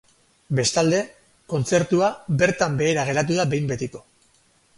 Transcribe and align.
Bestalde, 0.59 1.01
kontzertua 1.53 2.09
bertan 2.41 2.81
behera 2.81 3.05
geratu 3.11 3.39
da 3.43 3.47
behin 3.53 3.71
betiko. 3.75 4.05